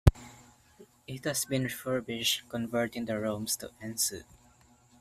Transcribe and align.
It 1.05 1.25
has 1.25 1.45
been 1.45 1.61
refurbished, 1.65 2.49
converting 2.49 3.05
the 3.05 3.19
rooms 3.19 3.55
to 3.57 3.69
en-suite. 3.83 4.25